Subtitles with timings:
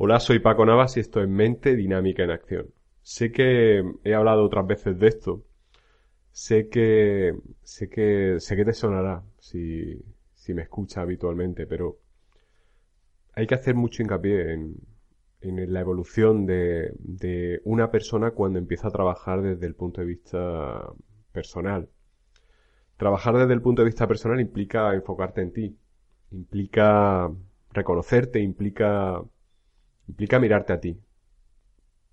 [0.00, 2.68] Hola, soy Paco Navas y esto es Mente Dinámica en Acción.
[3.02, 5.42] Sé que he hablado otras veces de esto.
[6.30, 10.00] Sé que, sé que, sé que te sonará si,
[10.34, 11.98] si me escucha habitualmente, pero
[13.34, 14.76] hay que hacer mucho hincapié en,
[15.40, 20.06] en la evolución de, de una persona cuando empieza a trabajar desde el punto de
[20.06, 20.92] vista
[21.32, 21.88] personal.
[22.96, 25.76] Trabajar desde el punto de vista personal implica enfocarte en ti,
[26.30, 27.28] implica
[27.72, 29.22] reconocerte, implica
[30.08, 31.00] implica mirarte a ti.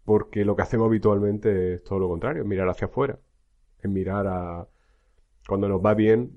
[0.04, 3.20] Porque lo que hacemos habitualmente es todo lo contrario, mirar hacia afuera.
[3.82, 4.68] Es mirar a...
[5.48, 6.34] Cuando nos va bien,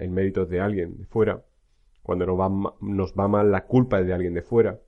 [0.00, 1.44] el mérito es de alguien de fuera.
[2.02, 4.80] Cuando nos va, nos va mal, la culpa es de alguien de fuera.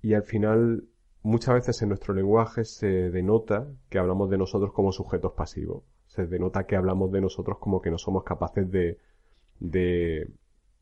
[0.00, 0.84] Y al final,
[1.22, 5.82] muchas veces en nuestro lenguaje se denota que hablamos de nosotros como sujetos pasivos.
[6.06, 8.98] Se denota que hablamos de nosotros como que no somos capaces de,
[9.58, 10.30] de,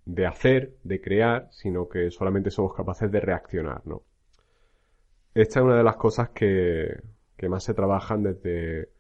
[0.05, 4.02] de hacer, de crear, sino que solamente somos capaces de reaccionar, ¿no?
[5.34, 7.00] Esta es una de las cosas que,
[7.36, 8.91] que más se trabajan desde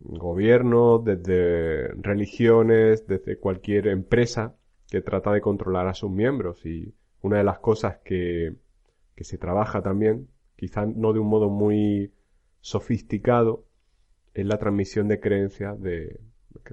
[0.00, 4.54] gobiernos, desde religiones, desde cualquier empresa
[4.88, 6.64] que trata de controlar a sus miembros.
[6.64, 8.54] Y una de las cosas que,
[9.16, 12.12] que se trabaja también, quizá no de un modo muy
[12.60, 13.64] sofisticado,
[14.34, 16.20] es la transmisión de creencias de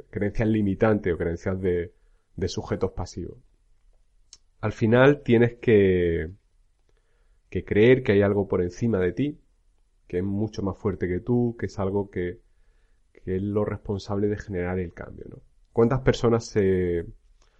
[0.09, 1.93] creencias limitantes o creencias de,
[2.35, 3.37] de sujetos pasivos.
[4.61, 6.31] Al final tienes que,
[7.49, 9.39] que creer que hay algo por encima de ti,
[10.07, 12.39] que es mucho más fuerte que tú, que es algo que,
[13.13, 15.37] que es lo responsable de generar el cambio, ¿no?
[15.71, 17.05] ¿Cuántas personas se,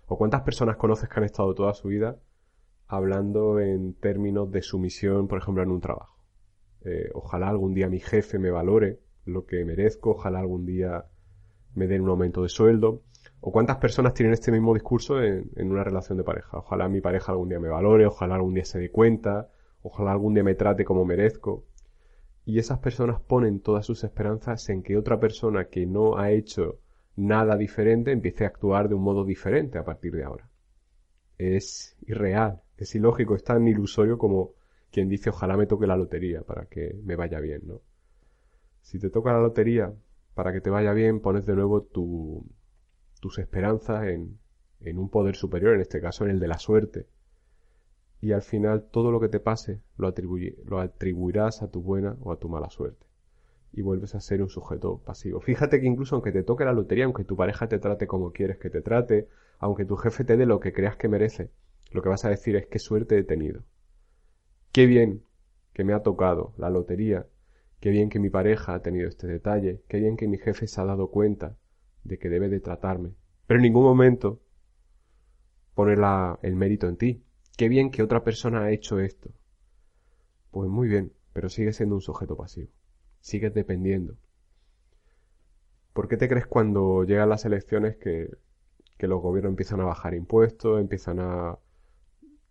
[0.08, 2.18] o cuántas personas conoces que han estado toda su vida
[2.88, 6.18] hablando en términos de sumisión, por ejemplo, en un trabajo?
[6.86, 11.06] Eh, ojalá algún día mi jefe me valore lo que merezco, ojalá algún día
[11.76, 13.04] me den un aumento de sueldo.
[13.42, 16.58] ¿O cuántas personas tienen este mismo discurso en, una relación de pareja?
[16.58, 19.50] Ojalá mi pareja algún día me valore, ojalá algún día se dé cuenta,
[19.84, 21.66] ojalá algún día me trate como merezco.
[22.44, 26.80] Y esas personas ponen todas sus esperanzas en que otra persona que no ha hecho
[27.16, 30.50] nada diferente empiece a actuar de un modo diferente a partir de ahora.
[31.38, 34.54] Es irreal, es ilógico, es tan ilusorio como
[34.92, 37.82] quien dice ojalá me toque la lotería para que me vaya bien, ¿no?
[38.82, 39.94] Si te toca la lotería
[40.36, 42.46] para que te vaya bien, pones de nuevo tu,
[43.22, 44.38] tus esperanzas en,
[44.82, 47.08] en un poder superior, en este caso en el de la suerte.
[48.22, 50.14] Y al final todo lo que te pase lo,
[50.66, 53.06] lo atribuirás a tu buena o a tu mala suerte.
[53.72, 55.40] Y vuelves a ser un sujeto pasivo.
[55.40, 58.58] Fíjate que incluso aunque te toque la lotería, aunque tu pareja te trate como quieres
[58.58, 59.28] que te trate,
[59.60, 61.50] aunque tu jefe te dé lo que creas que merece,
[61.92, 63.64] lo que vas a decir es qué suerte he tenido.
[64.72, 65.24] Qué bien
[65.74, 67.26] que me ha tocado la lotería
[67.86, 70.82] Qué bien que mi pareja ha tenido este detalle, qué bien que mi jefe se
[70.82, 71.56] ha dado cuenta
[72.04, 73.14] de que debe de tratarme.
[73.46, 74.42] Pero en ningún momento
[75.76, 75.94] pone
[76.42, 77.24] el mérito en ti.
[77.56, 79.30] Qué bien que otra persona ha hecho esto.
[80.50, 82.72] Pues muy bien, pero sigues siendo un sujeto pasivo.
[83.20, 84.18] Sigues dependiendo.
[85.94, 88.36] ¿Por qué te crees cuando llegan las elecciones que,
[88.98, 91.60] que los gobiernos empiezan a bajar impuestos, empiezan a...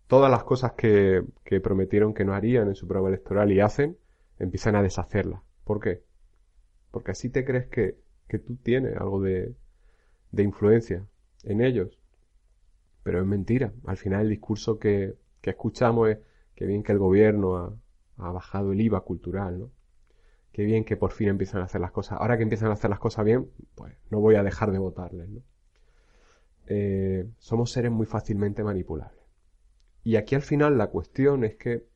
[0.07, 3.99] Todas las cosas que, que prometieron que no harían en su programa electoral y hacen,
[4.39, 5.43] empiezan a deshacerla.
[5.65, 6.03] ¿Por qué?
[6.91, 9.55] Porque así te crees que, que tú tienes algo de,
[10.33, 11.07] de influencia
[11.45, 11.99] en ellos.
[13.03, 13.73] Pero es mentira.
[13.87, 16.19] Al final el discurso que, que escuchamos es
[16.55, 17.75] que bien que el gobierno ha,
[18.19, 19.71] ha, bajado el IVA cultural, ¿no?
[20.53, 22.19] Qué bien que por fin empiezan a hacer las cosas.
[22.21, 25.29] Ahora que empiezan a hacer las cosas bien, pues no voy a dejar de votarles,
[25.29, 25.43] ¿no?
[26.67, 29.21] Eh, somos seres muy fácilmente manipulables.
[30.05, 31.87] Y aquí al final la cuestión es que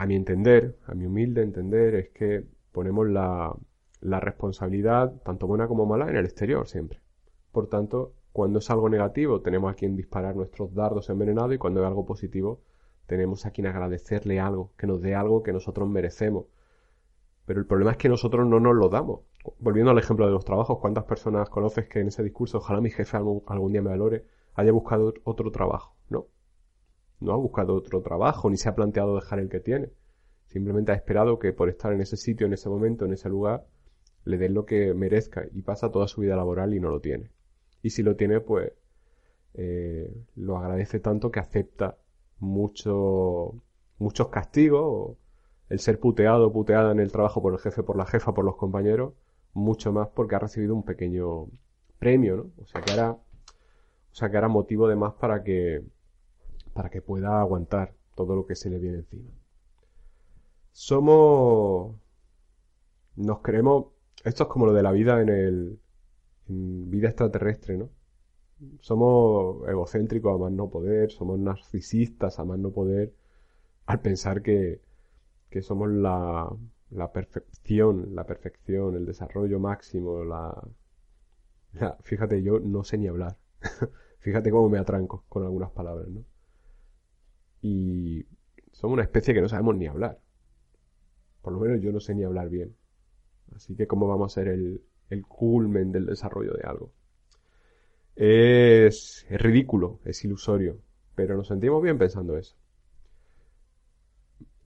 [0.00, 3.54] a mi entender, a mi humilde entender, es que ponemos la,
[4.00, 7.00] la responsabilidad, tanto buena como mala, en el exterior siempre.
[7.52, 11.82] Por tanto, cuando es algo negativo, tenemos a quien disparar nuestros dardos envenenados y cuando
[11.82, 12.62] es algo positivo,
[13.04, 16.46] tenemos a quien agradecerle algo, que nos dé algo que nosotros merecemos.
[17.44, 19.20] Pero el problema es que nosotros no nos lo damos.
[19.58, 22.90] Volviendo al ejemplo de los trabajos, ¿cuántas personas conoces que en ese discurso, ojalá mi
[22.90, 24.24] jefe algún, algún día me valore,
[24.54, 25.94] haya buscado otro trabajo?
[26.08, 26.24] No,
[27.20, 29.90] no ha buscado otro trabajo, ni se ha planteado dejar el que tiene.
[30.50, 33.64] Simplemente ha esperado que por estar en ese sitio, en ese momento, en ese lugar,
[34.24, 37.30] le den lo que merezca y pasa toda su vida laboral y no lo tiene.
[37.82, 38.72] Y si lo tiene, pues
[39.54, 41.98] eh, lo agradece tanto que acepta
[42.40, 43.62] mucho,
[43.98, 45.16] muchos castigos,
[45.68, 48.56] el ser puteado puteada en el trabajo por el jefe, por la jefa, por los
[48.56, 49.14] compañeros,
[49.54, 51.46] mucho más porque ha recibido un pequeño
[52.00, 52.50] premio, ¿no?
[52.60, 55.84] O sea que ahora, o sea que ahora motivo de más para que,
[56.72, 59.30] para que pueda aguantar todo lo que se le viene encima.
[60.72, 61.96] Somos,
[63.16, 63.86] nos creemos,
[64.24, 65.80] esto es como lo de la vida en el,
[66.48, 67.90] en vida extraterrestre, ¿no?
[68.80, 73.14] Somos egocéntricos a más no poder, somos narcisistas a más no poder,
[73.86, 74.82] al pensar que,
[75.50, 76.50] que somos la,
[76.90, 80.62] la perfección, la perfección, el desarrollo máximo, la,
[82.02, 83.36] fíjate, yo no sé ni hablar.
[84.20, 86.24] fíjate cómo me atranco con algunas palabras, ¿no?
[87.62, 88.26] Y
[88.72, 90.20] somos una especie que no sabemos ni hablar.
[91.42, 92.74] Por lo menos yo no sé ni hablar bien.
[93.54, 96.92] Así que cómo vamos a ser el, el culmen del desarrollo de algo.
[98.14, 100.78] Es, es ridículo, es ilusorio,
[101.16, 102.54] pero nos sentimos bien pensando eso.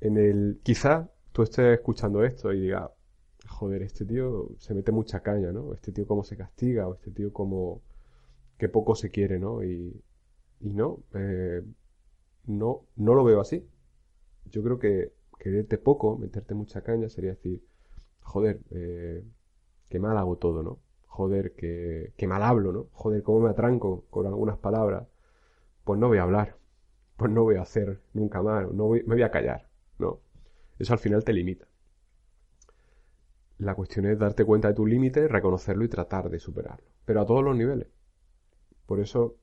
[0.00, 2.90] En el, quizá tú estés escuchando esto y digas,
[3.48, 5.72] joder, este tío se mete mucha caña, ¿no?
[5.74, 7.82] Este tío cómo se castiga, o este tío cómo,
[8.58, 9.64] que poco se quiere, ¿no?
[9.64, 10.02] Y,
[10.60, 11.62] y no, eh,
[12.46, 13.66] no, no lo veo así.
[14.46, 17.62] Yo creo que quererte poco, meterte mucha caña, sería decir,
[18.20, 19.24] joder, eh,
[19.88, 20.80] qué mal hago todo, ¿no?
[21.06, 22.88] Joder, que, qué mal hablo, ¿no?
[22.92, 25.06] Joder, cómo me atranco con algunas palabras.
[25.84, 26.56] Pues no voy a hablar,
[27.16, 30.20] pues no voy a hacer nunca más, no voy, me voy a callar, ¿no?
[30.78, 31.66] Eso al final te limita.
[33.58, 36.86] La cuestión es darte cuenta de tus límites, reconocerlo y tratar de superarlo.
[37.04, 37.88] Pero a todos los niveles.
[38.86, 39.36] Por eso,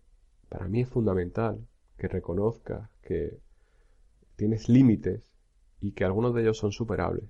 [0.50, 1.66] para mí es fundamental
[1.98, 3.40] que reconozcas que
[4.36, 5.31] tienes límites
[5.82, 7.26] y que algunos de ellos son superables.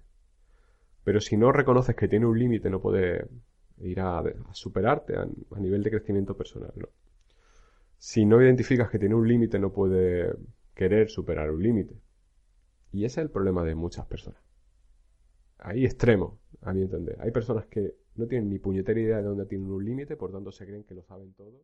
[1.04, 3.26] Pero si no reconoces que tiene un límite, no puedes
[3.80, 5.28] ir a, superarte a,
[5.58, 6.74] nivel de crecimiento personal.
[6.76, 6.90] ¿no?
[7.98, 10.36] Si no identificas que tiene un límite, no puedes
[10.76, 11.96] querer superar un límite.
[12.92, 14.42] Y ese es el problema de muchas personas.
[15.60, 17.18] Hay extremos, a mi entender.
[17.22, 20.52] Hay personas que no tienen ni puñetera idea de dónde tienen un límite, por tanto
[20.52, 21.64] se creen que lo saben todo.